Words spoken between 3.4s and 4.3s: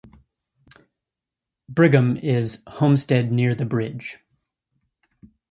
the bridge'.